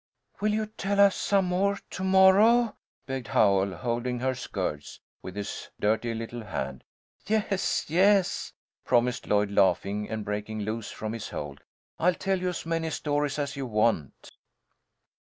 [0.39, 5.69] "Will you tell us some more to morrow?" begged Howell, holding her skirts with his
[5.79, 6.83] dirty little hand.
[7.27, 8.51] "Yes, yes,"
[8.83, 11.59] promised Lloyd, laughing and breaking loose from his hold.
[11.99, 14.31] "I'll tell you as many stories as you want."